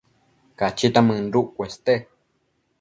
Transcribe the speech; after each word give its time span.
Cachita 0.61 1.01
mënduc 1.11 1.47
cueste 1.61 1.93